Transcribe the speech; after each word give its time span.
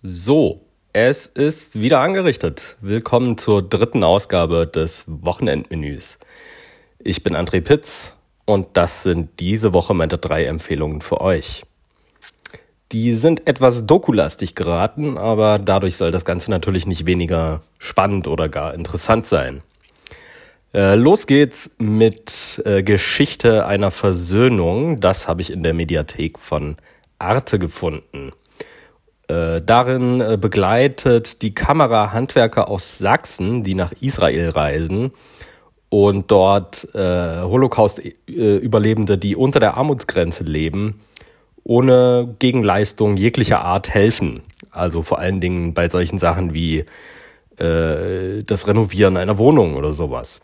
So, 0.00 0.60
es 0.92 1.26
ist 1.26 1.80
wieder 1.80 1.98
angerichtet. 1.98 2.76
Willkommen 2.80 3.36
zur 3.36 3.68
dritten 3.68 4.04
Ausgabe 4.04 4.64
des 4.64 5.02
Wochenendmenüs. 5.08 6.20
Ich 7.00 7.24
bin 7.24 7.34
André 7.34 7.60
Pitz 7.60 8.14
und 8.44 8.68
das 8.74 9.02
sind 9.02 9.40
diese 9.40 9.74
Woche 9.74 9.94
meine 9.94 10.16
drei 10.16 10.44
Empfehlungen 10.44 11.00
für 11.00 11.20
euch. 11.20 11.64
Die 12.92 13.16
sind 13.16 13.48
etwas 13.48 13.86
dokulastig 13.86 14.54
geraten, 14.54 15.18
aber 15.18 15.58
dadurch 15.58 15.96
soll 15.96 16.12
das 16.12 16.24
Ganze 16.24 16.52
natürlich 16.52 16.86
nicht 16.86 17.04
weniger 17.04 17.62
spannend 17.80 18.28
oder 18.28 18.48
gar 18.48 18.74
interessant 18.74 19.26
sein. 19.26 19.62
Äh, 20.72 20.94
los 20.94 21.26
geht's 21.26 21.72
mit 21.78 22.62
äh, 22.64 22.84
Geschichte 22.84 23.66
einer 23.66 23.90
Versöhnung. 23.90 25.00
Das 25.00 25.26
habe 25.26 25.40
ich 25.40 25.50
in 25.50 25.64
der 25.64 25.74
Mediathek 25.74 26.38
von 26.38 26.76
Arte 27.18 27.58
gefunden. 27.58 28.30
Äh, 29.28 29.60
darin 29.60 30.22
äh, 30.22 30.38
begleitet 30.40 31.42
die 31.42 31.54
Kamera 31.54 32.12
Handwerker 32.12 32.68
aus 32.68 32.96
Sachsen, 32.96 33.62
die 33.62 33.74
nach 33.74 33.92
Israel 34.00 34.48
reisen 34.48 35.12
und 35.90 36.30
dort 36.30 36.88
äh, 36.94 37.42
Holocaust-Überlebende, 37.42 39.18
die 39.18 39.36
unter 39.36 39.60
der 39.60 39.76
Armutsgrenze 39.76 40.44
leben, 40.44 41.00
ohne 41.62 42.34
Gegenleistung 42.38 43.18
jeglicher 43.18 43.60
Art 43.62 43.90
helfen. 43.90 44.40
Also 44.70 45.02
vor 45.02 45.18
allen 45.18 45.40
Dingen 45.40 45.74
bei 45.74 45.90
solchen 45.90 46.18
Sachen 46.18 46.54
wie 46.54 46.86
äh, 47.58 48.42
das 48.44 48.66
Renovieren 48.66 49.18
einer 49.18 49.36
Wohnung 49.36 49.76
oder 49.76 49.92
sowas. 49.92 50.40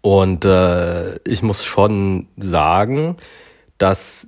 Und 0.00 0.44
ich 0.44 1.42
muss 1.42 1.64
schon 1.64 2.26
sagen, 2.36 3.16
dass 3.78 4.26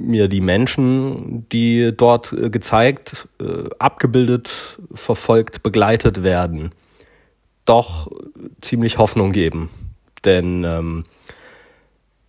mir 0.00 0.28
die 0.28 0.40
Menschen, 0.40 1.48
die 1.50 1.92
dort 1.96 2.32
äh, 2.32 2.50
gezeigt, 2.50 3.28
äh, 3.40 3.68
abgebildet, 3.78 4.78
verfolgt, 4.94 5.62
begleitet 5.62 6.22
werden, 6.22 6.72
doch 7.64 8.10
ziemlich 8.60 8.98
Hoffnung 8.98 9.32
geben. 9.32 9.70
Denn 10.24 10.64
ähm, 10.64 11.04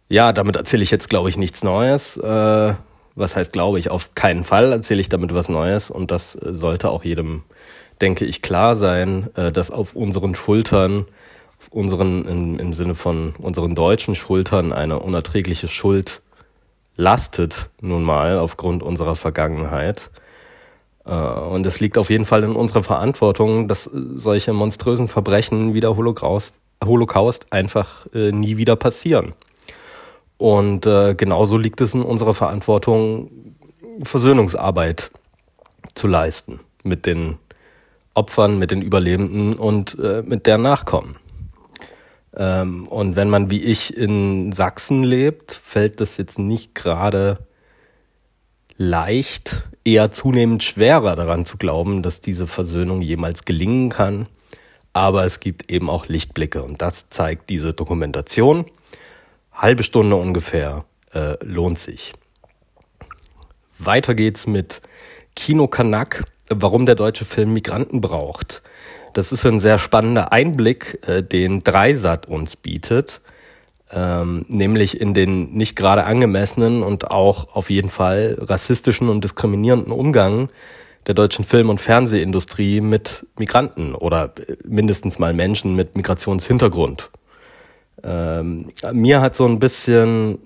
ja, 0.07 0.33
damit 0.33 0.57
erzähle 0.57 0.83
ich 0.83 0.91
jetzt, 0.91 1.09
glaube 1.09 1.29
ich, 1.29 1.37
nichts 1.37 1.63
Neues. 1.63 2.17
Äh, 2.17 2.73
was 3.15 3.35
heißt, 3.35 3.53
glaube 3.53 3.79
ich, 3.79 3.89
auf 3.89 4.13
keinen 4.15 4.43
Fall 4.43 4.71
erzähle 4.71 5.01
ich 5.01 5.09
damit 5.09 5.33
was 5.33 5.49
Neues. 5.49 5.89
Und 5.89 6.11
das 6.11 6.33
sollte 6.33 6.89
auch 6.89 7.03
jedem, 7.03 7.43
denke 8.01 8.25
ich, 8.25 8.41
klar 8.41 8.75
sein, 8.75 9.29
äh, 9.35 9.51
dass 9.51 9.71
auf 9.71 9.95
unseren 9.95 10.35
Schultern, 10.35 11.05
unseren, 11.69 12.27
in, 12.27 12.59
im 12.59 12.73
Sinne 12.73 12.95
von 12.95 13.35
unseren 13.37 13.75
deutschen 13.75 14.15
Schultern, 14.15 14.73
eine 14.73 14.99
unerträgliche 14.99 15.67
Schuld 15.67 16.21
lastet 17.01 17.71
nun 17.81 18.03
mal 18.03 18.37
aufgrund 18.37 18.83
unserer 18.83 19.15
Vergangenheit. 19.15 20.11
Äh, 21.05 21.13
und 21.13 21.65
es 21.65 21.79
liegt 21.79 21.97
auf 21.97 22.09
jeden 22.09 22.25
Fall 22.25 22.43
in 22.43 22.55
unserer 22.55 22.83
Verantwortung, 22.83 23.67
dass 23.67 23.85
solche 23.85 24.53
monströsen 24.53 25.07
Verbrechen 25.07 25.73
wie 25.73 25.79
der 25.79 25.97
Holocaust, 25.97 26.53
Holocaust 26.83 27.51
einfach 27.51 28.05
äh, 28.13 28.31
nie 28.31 28.57
wieder 28.57 28.75
passieren. 28.75 29.33
Und 30.37 30.85
äh, 30.85 31.15
genauso 31.15 31.57
liegt 31.57 31.81
es 31.81 31.93
in 31.93 32.03
unserer 32.03 32.33
Verantwortung, 32.33 33.31
Versöhnungsarbeit 34.03 35.11
zu 35.93 36.07
leisten 36.07 36.59
mit 36.83 37.05
den 37.05 37.37
Opfern, 38.13 38.57
mit 38.57 38.71
den 38.71 38.81
Überlebenden 38.81 39.53
und 39.53 39.97
mit 40.25 40.47
deren 40.47 40.63
Nachkommen. 40.63 41.15
Ähm, 42.35 42.87
und 42.87 43.15
wenn 43.15 43.29
man 43.29 43.49
wie 43.51 43.61
ich 43.61 43.95
in 43.95 44.51
Sachsen 44.51 45.03
lebt, 45.03 45.51
fällt 45.51 45.99
das 45.99 46.17
jetzt 46.17 46.39
nicht 46.39 46.75
gerade 46.75 47.39
leicht, 48.77 49.63
eher 49.83 50.11
zunehmend 50.11 50.63
schwerer 50.63 51.15
daran 51.15 51.45
zu 51.45 51.57
glauben, 51.57 52.01
dass 52.01 52.21
diese 52.21 52.47
Versöhnung 52.47 53.01
jemals 53.01 53.45
gelingen 53.45 53.89
kann. 53.89 54.27
Aber 54.93 55.25
es 55.25 55.39
gibt 55.39 55.71
eben 55.71 55.89
auch 55.89 56.07
Lichtblicke 56.07 56.63
und 56.63 56.81
das 56.81 57.09
zeigt 57.09 57.49
diese 57.49 57.73
Dokumentation. 57.73 58.65
Halbe 59.53 59.83
Stunde 59.83 60.15
ungefähr 60.15 60.85
äh, 61.13 61.35
lohnt 61.43 61.79
sich. 61.79 62.13
Weiter 63.77 64.15
geht's 64.15 64.47
mit 64.47 64.81
Kino 65.35 65.67
Kanak, 65.67 66.25
warum 66.49 66.85
der 66.85 66.95
deutsche 66.95 67.25
Film 67.25 67.53
Migranten 67.53 68.01
braucht. 68.01 68.61
Das 69.13 69.31
ist 69.31 69.45
ein 69.45 69.59
sehr 69.59 69.79
spannender 69.79 70.31
Einblick, 70.31 70.99
äh, 71.07 71.21
den 71.23 71.63
Dreisat 71.63 72.27
uns 72.27 72.55
bietet, 72.55 73.21
ähm, 73.91 74.45
nämlich 74.47 74.99
in 74.99 75.13
den 75.13 75.53
nicht 75.53 75.75
gerade 75.75 76.05
angemessenen 76.05 76.81
und 76.83 77.11
auch 77.11 77.55
auf 77.55 77.69
jeden 77.69 77.89
Fall 77.89 78.37
rassistischen 78.39 79.09
und 79.09 79.23
diskriminierenden 79.23 79.91
Umgang 79.91 80.49
der 81.07 81.15
deutschen 81.15 81.43
Film- 81.43 81.69
und 81.69 81.81
Fernsehindustrie 81.81 82.79
mit 82.79 83.25
Migranten 83.37 83.95
oder 83.95 84.33
äh, 84.47 84.55
mindestens 84.63 85.19
mal 85.19 85.33
Menschen 85.33 85.75
mit 85.75 85.95
Migrationshintergrund. 85.95 87.09
Ähm, 88.03 88.69
mir 88.93 89.21
hat 89.21 89.35
so 89.35 89.45
ein 89.45 89.59
bisschen 89.59 90.39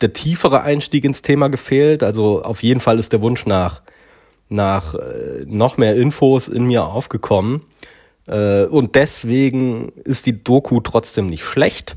der 0.00 0.12
tiefere 0.12 0.62
Einstieg 0.62 1.04
ins 1.04 1.22
Thema 1.22 1.48
gefehlt. 1.48 2.02
Also 2.02 2.42
auf 2.42 2.62
jeden 2.62 2.80
Fall 2.80 2.98
ist 2.98 3.12
der 3.12 3.20
Wunsch 3.22 3.46
nach 3.46 3.82
nach 4.50 4.94
äh, 4.94 5.44
noch 5.46 5.78
mehr 5.78 5.96
Infos 5.96 6.48
in 6.48 6.64
mir 6.64 6.84
aufgekommen. 6.84 7.62
Äh, 8.26 8.64
und 8.64 8.94
deswegen 8.94 9.92
ist 10.04 10.26
die 10.26 10.44
Doku 10.44 10.80
trotzdem 10.80 11.26
nicht 11.26 11.44
schlecht, 11.44 11.96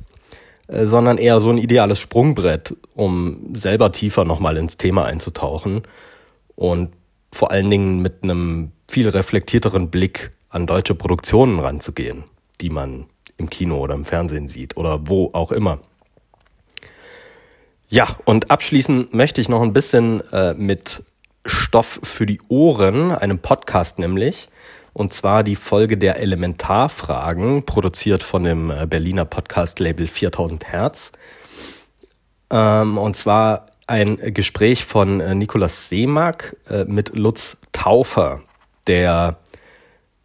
äh, 0.67 0.85
sondern 0.85 1.17
eher 1.17 1.41
so 1.41 1.49
ein 1.49 1.57
ideales 1.57 1.99
Sprungbrett, 1.99 2.75
um 2.95 3.53
selber 3.53 3.91
tiefer 3.91 4.23
nochmal 4.23 4.57
ins 4.57 4.77
Thema 4.77 5.05
einzutauchen 5.05 5.81
und 6.55 6.93
vor 7.33 7.51
allen 7.51 7.69
Dingen 7.69 8.01
mit 8.01 8.23
einem 8.23 8.71
viel 8.89 9.09
reflektierteren 9.09 9.89
Blick 9.89 10.31
an 10.49 10.67
deutsche 10.67 10.93
Produktionen 10.93 11.59
ranzugehen, 11.59 12.23
die 12.61 12.69
man 12.69 13.07
im 13.37 13.49
Kino 13.49 13.79
oder 13.79 13.95
im 13.95 14.05
Fernsehen 14.05 14.47
sieht 14.47 14.77
oder 14.77 15.07
wo 15.07 15.31
auch 15.33 15.51
immer. 15.51 15.79
Ja, 17.89 18.07
und 18.25 18.51
abschließend 18.51 19.13
möchte 19.13 19.41
ich 19.41 19.49
noch 19.49 19.61
ein 19.61 19.73
bisschen 19.73 20.21
äh, 20.31 20.53
mit 20.53 21.03
Stoff 21.45 21.99
für 22.03 22.25
die 22.25 22.39
Ohren, 22.47 23.11
einem 23.11 23.39
Podcast 23.39 23.99
nämlich. 23.99 24.49
Und 24.93 25.11
zwar 25.13 25.43
die 25.43 25.55
Folge 25.55 25.97
der 25.97 26.19
Elementarfragen, 26.19 27.65
produziert 27.65 28.21
von 28.21 28.43
dem 28.43 28.69
äh, 28.69 28.85
Berliner 28.85 29.25
Podcast-Label 29.25 30.07
4000 30.07 30.71
Hertz. 30.71 31.11
Ähm, 32.51 32.97
und 32.97 33.15
zwar 33.15 33.65
ein 33.87 34.17
Gespräch 34.33 34.85
von 34.85 35.19
äh, 35.19 35.33
Nikolaus 35.35 35.89
Seemack 35.89 36.55
äh, 36.69 36.85
mit 36.85 37.17
Lutz 37.17 37.57
Taufer, 37.71 38.41
der 38.87 39.37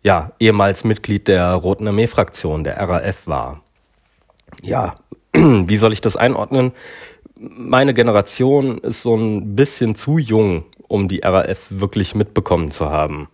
ja 0.03 0.33
ehemals 0.39 0.85
Mitglied 0.85 1.29
der 1.29 1.53
Roten 1.55 1.89
Armee-Fraktion, 1.89 2.63
der 2.63 2.79
RAF 2.79 3.27
war. 3.27 3.63
Ja, 4.63 4.97
wie 5.33 5.77
soll 5.77 5.93
ich 5.93 6.01
das 6.01 6.17
einordnen? 6.17 6.73
Meine 7.37 7.95
Generation 7.95 8.79
ist 8.79 9.03
so 9.03 9.15
ein 9.15 9.57
bisschen 9.57 9.95
zu 9.95 10.19
jung, 10.19 10.65
um 10.89 11.09
die 11.09 11.21
RAF 11.21 11.67
wirklich 11.71 12.15
mitbekommen 12.15 12.71
zu 12.71 12.91
haben. 12.91 13.29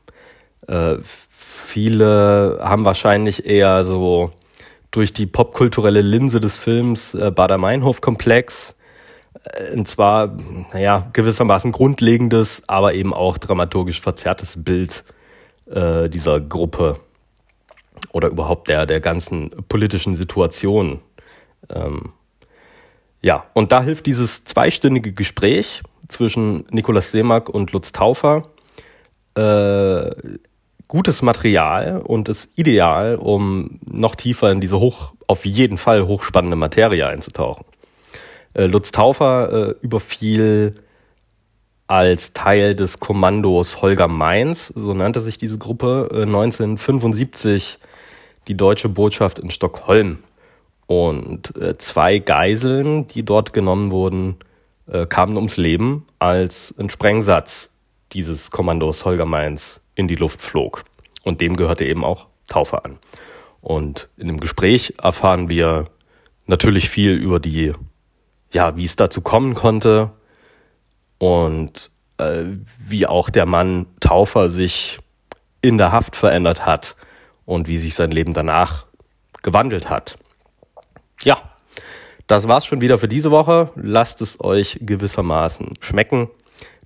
Äh, 0.67 0.97
viele 1.03 2.59
haben 2.63 2.85
wahrscheinlich 2.85 3.47
eher 3.47 3.85
so 3.85 4.33
durch 4.91 5.13
die 5.13 5.27
popkulturelle 5.27 6.03
Linse 6.03 6.41
des 6.41 6.57
Films 6.57 7.15
äh, 7.15 7.31
Bader-Meinhof-Komplex, 7.31 8.75
äh, 9.45 9.73
und 9.73 9.89
zwar, 9.89 10.37
naja, 10.73 11.09
gewissermaßen 11.13 11.73
grundlegendes, 11.73 12.63
aber 12.67 12.95
eben 12.95 13.13
auch 13.13 13.39
dramaturgisch 13.39 14.01
verzerrtes 14.01 14.63
Bild 14.63 15.05
äh, 15.71 16.09
dieser 16.09 16.41
Gruppe 16.41 17.01
oder 18.13 18.29
überhaupt 18.29 18.69
der, 18.69 18.87
der 18.87 19.01
ganzen 19.01 19.51
politischen 19.69 20.17
Situation. 20.17 21.01
Ähm, 21.69 22.13
ja, 23.23 23.47
und 23.55 23.73
da 23.73 23.83
hilft 23.83 24.07
dieses 24.07 24.45
zweistündige 24.45 25.13
Gespräch, 25.13 25.83
zwischen 26.09 26.67
Nikolaus 26.71 27.11
Seemack 27.11 27.49
und 27.49 27.73
Lutz 27.73 27.93
Taufer. 27.93 28.49
Äh, 29.37 30.11
gutes 30.89 31.23
Material 31.23 32.03
und 32.03 32.29
ist 32.29 32.49
ideal, 32.57 33.17
um 33.17 33.81
noch 33.85 34.15
tiefer 34.15 34.51
in 34.51 34.61
diese 34.61 34.79
hoch, 34.79 35.15
auf 35.27 35.45
jeden 35.45 35.79
Fall 35.79 36.07
hochspannende 36.07 36.57
Materie 36.57 37.07
einzutauchen. 37.07 37.65
Äh, 38.55 38.67
Lutz 38.67 38.93
Taufer 38.93 39.71
äh, 39.71 39.75
überfiel 39.81 40.75
als 41.87 42.33
Teil 42.33 42.75
des 42.75 43.01
Kommandos 43.01 43.83
Holger 43.83 44.09
Mainz, 44.09 44.69
so 44.75 44.95
nannte 44.95 45.21
sich 45.21 45.39
diese 45.39 45.59
Gruppe, 45.59 46.09
äh, 46.13 46.23
1975 46.23 47.79
die 48.49 48.57
deutsche 48.57 48.89
Botschaft 48.89 49.39
in 49.39 49.51
Stockholm. 49.51 50.19
Und 50.87 51.57
äh, 51.57 51.79
zwei 51.79 52.19
Geiseln, 52.19 53.07
die 53.07 53.25
dort 53.25 53.53
genommen 53.53 53.91
wurden, 53.91 54.37
äh, 54.87 55.07
kamen 55.07 55.37
ums 55.37 55.57
Leben, 55.57 56.07
als 56.19 56.75
ein 56.79 56.91
Sprengsatz 56.91 57.71
dieses 58.13 58.51
Kommandos 58.51 59.05
Holger 59.05 59.27
Mainz 59.27 59.81
in 59.95 60.09
die 60.09 60.17
Luft 60.17 60.41
flog. 60.41 60.85
Und 61.25 61.41
dem 61.41 61.57
gehörte 61.57 61.85
eben 61.85 62.05
auch 62.05 62.27
Taufe 62.49 62.85
an. 62.85 62.99
Und 63.61 64.09
in 64.17 64.29
dem 64.29 64.41
Gespräch 64.41 64.95
erfahren 65.03 65.49
wir 65.49 65.87
natürlich 66.47 66.91
viel 66.91 67.13
über 67.13 67.41
die, 67.41 67.73
ja, 68.53 68.77
wie 68.77 68.85
es 68.85 68.97
dazu 68.97 69.23
kommen 69.23 69.55
konnte 69.55 70.11
und 71.19 71.91
äh, 72.19 72.45
wie 72.79 73.07
auch 73.07 73.31
der 73.31 73.47
Mann 73.47 73.87
Taufer 74.01 74.51
sich 74.51 74.99
in 75.63 75.79
der 75.79 75.93
Haft 75.93 76.15
verändert 76.15 76.67
hat 76.67 76.95
und 77.47 77.69
wie 77.69 77.79
sich 77.79 77.95
sein 77.95 78.11
Leben 78.11 78.35
danach 78.35 78.87
gewandelt 79.43 79.89
hat. 79.89 80.19
Das 82.27 82.49
war's 82.49 82.65
schon 82.65 82.81
wieder 82.81 82.99
für 82.99 83.09
diese 83.09 83.31
Woche. 83.31 83.71
Lasst 83.77 84.23
es 84.23 84.41
euch 84.41 84.79
gewissermaßen 84.81 85.75
schmecken. 85.81 86.29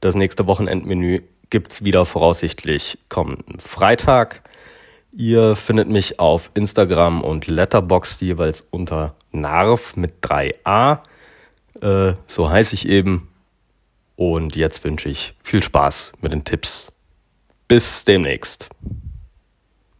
Das 0.00 0.14
nächste 0.14 0.46
Wochenendmenü 0.46 1.22
gibt's 1.50 1.84
wieder 1.84 2.04
voraussichtlich 2.04 2.98
kommenden 3.08 3.60
Freitag. 3.60 4.42
Ihr 5.12 5.56
findet 5.56 5.88
mich 5.88 6.20
auf 6.20 6.50
Instagram 6.54 7.22
und 7.22 7.46
Letterboxd 7.48 8.22
jeweils 8.22 8.64
unter 8.70 9.14
Narv 9.32 9.96
mit 9.96 10.22
3a. 10.22 11.00
Äh, 11.80 12.14
so 12.26 12.50
heiße 12.50 12.74
ich 12.74 12.88
eben. 12.88 13.28
Und 14.16 14.56
jetzt 14.56 14.84
wünsche 14.84 15.08
ich 15.08 15.34
viel 15.42 15.62
Spaß 15.62 16.12
mit 16.20 16.32
den 16.32 16.44
Tipps. 16.44 16.92
Bis 17.68 18.04
demnächst. 18.04 18.68